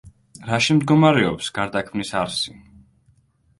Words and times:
რაში 0.45 0.77
მდგომარეობს 0.77 1.51
გარდაქმნის 1.59 2.17
არსი? 2.25 2.57